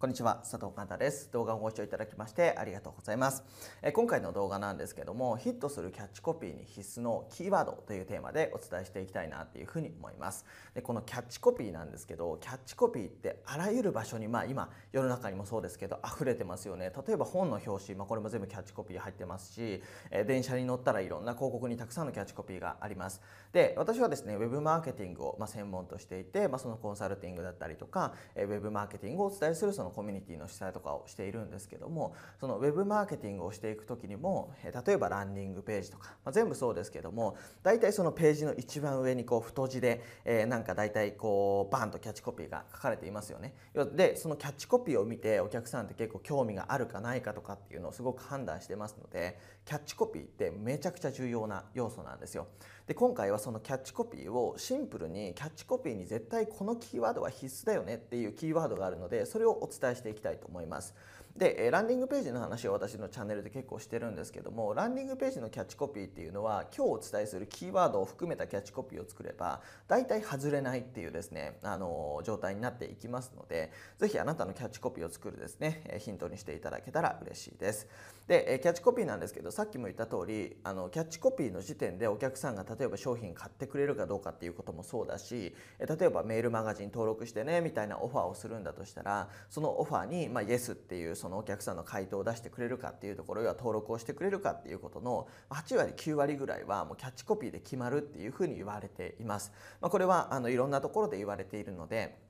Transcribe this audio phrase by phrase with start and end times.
[0.00, 1.30] こんにちは佐藤寛太です。
[1.30, 3.44] 動画をご視聴いただきましてありがとうございます。
[3.82, 10.46] え今回の動画なんですけどもヒットするキャッチコピーに必須のキーワードというテーマでお伝えしていきたいなっていうふうに思います。
[10.72, 16.90] でこのキャッチコピーなんですけどキャッチコピーってあらゆる場所にまあ今世の中にもそうですけど溢れてますよね。
[17.06, 23.20] 例えば本の表紙、まあ、これも全部キャッチコピー入ってますしえ電車に乗ったらいろんな広告にたくさんのキャッチコピーがあります。
[23.52, 43.54] で私はですねウェブマーケティングをま専門としていて、まあ、そのコンサルティングだったりとかウェブマーケティングをお伝えするそのコミュニティの主催とかをしているんですけどもそのウェブマーケティングをしていく時にも例えばランディングページとか、まあ、全部そうですけども大体そのページの一番上にこう太字で、えー、なんか大体こうバンとキャッチコピーが書かれていますよね。
[43.94, 52.46] でそのキャッチコピーを見てお客さんって結構興味があるかないかとかっていうのをすごく判断してますのでキャッチコピーってめちゃくちゃ重要な要素なんですよ。
[52.86, 60.94] で今回はそのキャッチコピーをシンプルにキャッチコピーに絶対このキーワードは必須だよねっていうキーワードがあるのでそれをお伝えしていきたいと思います。
[61.36, 77.86] でランディングページの話を私のチャンネルで結構してるんですけどもランディングページのキャッチコピーっていうのは今日お伝えするキーワードを含めたキャッチコピーを作れば大体外れないっていうですねあの状態になっていきますのでぜひあなたのキャッチコピーを作るですねヒントにしていただけたら嬉しいです。
[78.30, 99.52] でキャッチコピーなんですけどさっきも言った通りあのキャッチコピーの時点でお客さんが例えば商品買ってくれるかどうかっていうこともそうだし例えばメールマガジン登録してねみたいなオファーをするんだとしたらそのオファーに、まあ、イエスっていうそのお客さんの回答を出してくれるかっていうところ要は登録をしてくれるかっていうことの8割9割ぐらいはもうキャッチコピーで決まるっていうふうに言われています。
[99.80, 102.29] まあ、これはあのいろんなところで言われているので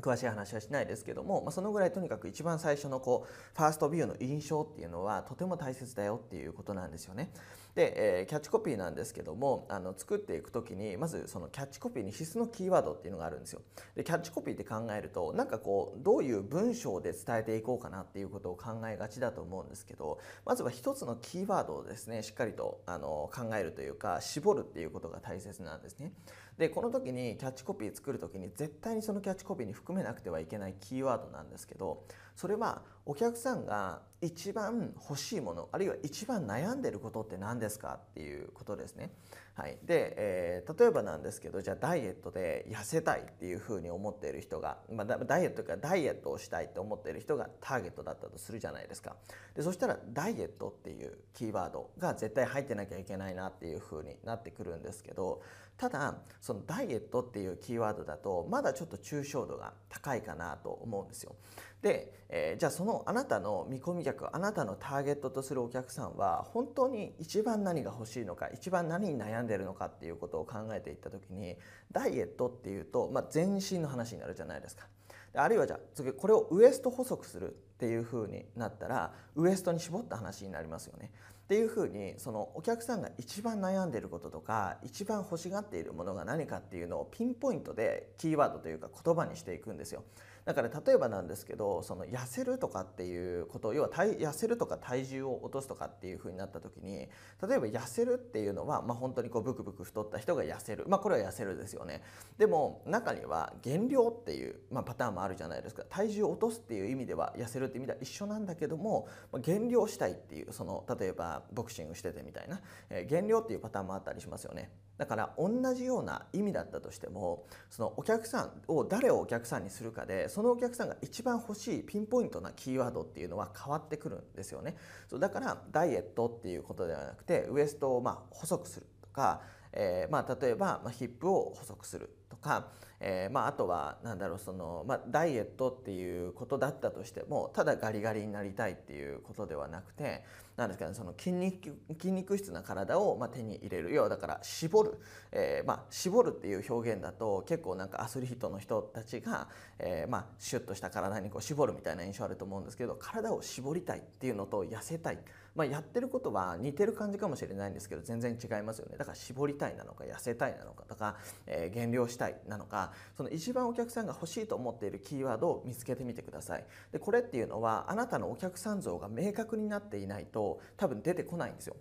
[0.00, 7.30] 詳しい話はしないですけども、まあ、そのぐらいとにかく一番最初のこうファーストビューの印象っていうのはとても大切だよっていうことなんですよね。
[7.74, 13.62] で、えー、キャッチコピーなんですけどもあの作っていく時にまずそのキャッチコピーに必須のキーワードっていうのがあるんですよ。
[13.94, 26.12] でキャッチコピーって考えるとなんかこうどういう文章で伝えていこうかなっていうことを考えがちだと思うんですけどまずは一つのキーワードをですねしっかりとあの考えるというか絞るっていうことが大切なんですね。
[26.58, 32.04] でこの時にキャッチコピー作る時に絶対にそのキャッチコピーに含めなくてはいけないキーワードなんですけど
[32.34, 39.12] それはお客さんが一番欲しいものあるいは一番悩んでることって何ですかっていうことですね。
[39.54, 49.16] はい、で、えー、例えばなんですけどじゃあダイエットで痩せたいっていうふうに思っている人が、まあ、ダイエットかダイエットをしたいって思っている人がターゲットだったとするじゃないですか
[49.56, 55.42] でそしたらダイエットっていうキーワードが絶対入ってなきゃいけないなっていうふうになってくるんですけど
[55.78, 61.36] ただそのダイエットっていうキーワードだとまだちょっと抽象度が高いかなと思うんですよ。
[61.80, 71.56] で、えー、じゃあそのあなたの見込み客あなたのターゲットとするお客さんは本当に一番何が欲しいのか一番何に悩んでるのかっていうことを考えていった時に
[71.92, 74.88] ダイエットっていうと、まあ、全身の話になるじゃないですか。
[75.34, 81.12] あるいはじゃあ次これをウエスト補足するっていうふうになったらウエストに絞った話になりますよね。
[81.48, 90.04] っていうふうにそのお客さんが一番悩んでることとか一番欲しがっているものが何かっていうのをピンポイントでキーワードというか言葉にしていくんですよ。
[90.48, 97.00] だから例えばなんですけどその痩せるとかっていうこと要は痩せるとか体重を落とすとかっていうふうになった時に
[97.46, 102.02] 例えば痩せるっていうのは、まあ、本当にこうブクブク太った人が痩せる、まあ、これは痩せるですよね。
[102.38, 105.84] でも中には減量っていう、まあ、パターンもあるじゃないですか。
[105.90, 114.70] 体重を落とすっていう意味では痩せるって意味では一緒なんだけども、まあ、減量したいっていうその例えばボクシングしててみたいな、えー、減量っていうパターンもあったりしますよね。
[114.98, 124.76] だから同じような意味だったとしてもそのお客さんを誰をお客さんにするかでそのお客さんが一番欲しいピンポイントなキーワードっていうのは変わってくるんですよね。
[125.08, 129.40] そうだからダイエットっていうことではなくてウエストをま細くするとか、
[129.72, 132.68] えー、まあ例えばヒップを細くするとか、
[133.00, 140.24] えー、まあ、あとは何だろうその、まあ、ダイエットっていうことだったとしてもただガリガリになりたいっていうことではなくて
[140.58, 144.98] 何ですかねその筋肉筋肉質な体をまあ手に入れる要はだから絞る、
[145.30, 149.46] えー、まあ、絞るっていう表現だと結構なんかアスリートの人たちが、
[149.78, 155.18] えー、まあ、シュッとした体にこう絞るみたいな印象あると思うんですけど体を絞りたいっていうのと痩せたい、
[155.54, 158.96] まあ、やってることは似てる感じかもしれないんですけど全然違いますよね。
[158.98, 161.16] だから絞りたいなのか痩せたいなのかとか、
[161.46, 166.64] え減量したいなのかその一番お客さんが欲しいと思っているキーワードを見つけてみてください。
[166.90, 171.76] でこれっていうのはあなたのお客さん像が明確になっていないと多分出てこないんですよ。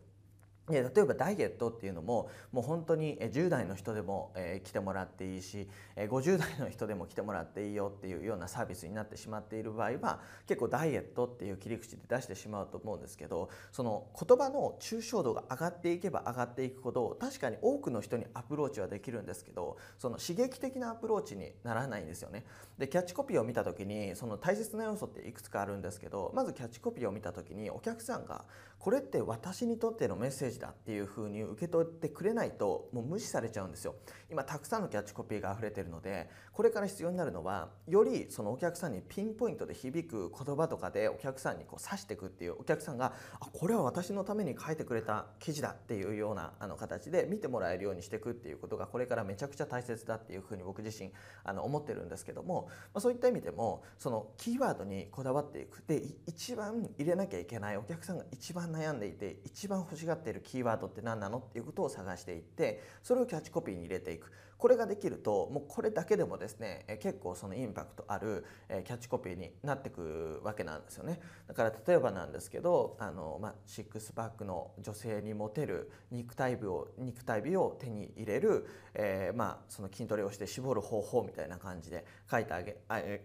[0.69, 4.33] 例えばダイエットっていうのももう本当に10代の人でも、
[4.63, 22.45] 来てもらっていいし50代の人でも来てもらっていいよっていうようなサービスになってしまっている場合は結構ダイエットっていう切り口で出してしまうと思うんですけどその言葉の抽象度が上がっていけば上がっていくほど確かに多くの人にアプローチはできるんですけどその刺激的なアプローチにならないんですよね。
[22.77, 28.45] でキャッチコピーを見た時にその大切な要素っていくつかあるんですけどまずキャッチコピーを見た時にお客さんが
[28.79, 33.95] これって私にとってのメッセージだっていうふうに受け取ってくれないともう無視されちゃうんですよ。
[34.29, 51.11] 今たくさんのキャッチコピーが溢れてるのでこれから必要になるのはよりそのお客さんにピンポイントで響く言葉とかでお客さんにこう指していくっていうお客さんがあこれは私のために書いてくれた記事だっていうようなあの形で見てもらえるようにしていくっていうことがこれからめちゃくちゃ大切だっていうふうに僕自身
[51.43, 55.83] あの思ってるんですけども、まあ、そういった意味でもそのキーワードにこだわっていく。
[55.87, 61.39] で一番入れなきゃいけないお客さんが一番悩んでいて一番欲しがっているキーワードって何なの？
[61.39, 64.31] っていうことを探していってそれをキャッチコピーに入れていく。
[64.57, 71.19] これができるともうこれだけでもですね結構そのインパクトあるキャッチコピーになってくわけなんですよね。
[71.47, 82.77] だから例えばなんですけどあの、まあ、シックスパックの女性にモテる肉体美を肉体美を手に入れる、えー、まあその筋トレをして絞る方法みたいな感じで書いてあげ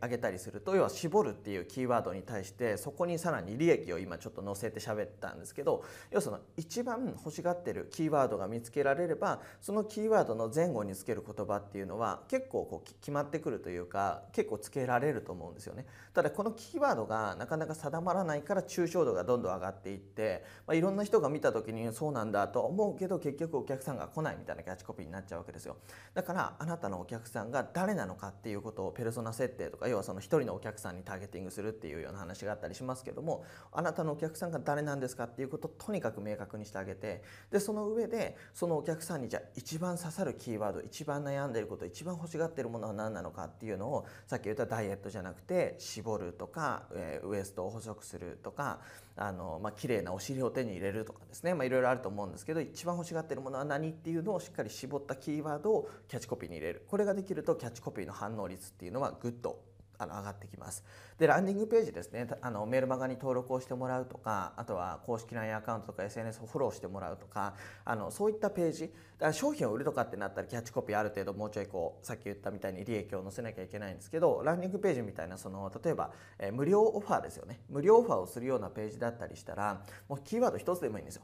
[0.03, 15.87] あげたりすると要は絞るっていうキーワードに対してそこにさらに利益を今ちょっと載せて喋ったんですけど要はその一番欲しがってるキーワードが見つけられればそのキーワードの前後につける言葉っていうのは結構こう決まってくるというか結構つけられると思うんですよね。
[16.13, 25.77] ただこのキーワードがなかなか定まらないから抽象度がどんどん上がっていって、まあ、いろんな人が見た時にそうなんだと思うけど結局お客さんが来ないみたいなキャッチコピーになっちゃうわけですよ。
[26.15, 48.81] だからあなたのお客さんが誰なのかっていうことをペルソナ設定とか要はその一人のお客さんにターゲティングするっていうような話があったりしますけどもあなたのお客さんが誰なんですかっていうことをとにかく明確にしてあげてでその上でそのお客さんにじゃあ一番刺さるキーワード一番悩んでること一番欲しがってるものは何なのかっていうのをさっき言ったダイエットじゃなくて絞るとか、えー、ウエストを細くするとか
[49.17, 56.85] あの、まあ綺麗なお尻を手に入れるとかですね、まあ、いろいろあると思うんですけど一番欲しがってるものは何っていうのをしっかり絞ったキーワードをキャッチコピーに入れる。
[56.89, 59.72] これができるとキャッチコピーの反応率っていうのはぐっと
[60.03, 60.85] あの上がってきます。
[61.19, 67.55] でランディングページですねあのメールマガに登録をしてもらうとかあとは公式 LINE アカウントとか SNS をフォローしてもらうとか
[67.85, 81.23] あのそういったページだから商品を売るとかってなったらキャッチコピーある程度もうちょいこうさっき言ったみたいに利益を載せなきゃいけないんですけどランディングページみたいなその例えば、えー、無料オファーですよね無料オファーをするようなページだったりしたらもうキーワード一つでもいいんですよ。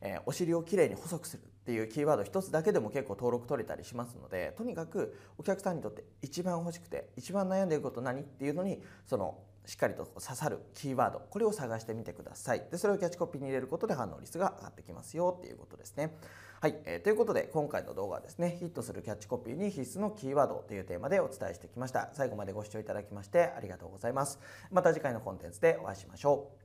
[0.00, 12.66] えー、お尻をきれいに細くするっていうキーワード一つだけでも結構登録取れたりしますのでとにかくお客さんにとって一番欲しくて一番悩んでいること何っていうのにそのしっかりと刺さるキーワードこれを探してみてください。
[12.70, 16.16] でそれをキャッチコピーに入れることで反応率が上がってきますよっていうことですね。
[16.60, 22.10] はい、えー、ということで今回の動画はですねヒットするキャッチコピーに必須のキーワードというテーマでお伝えしてきました。
[22.14, 24.40] 最後までご視聴いただきましてありがとうございます。
[24.70, 26.59] また次回のコンテンツでお会いしましょう。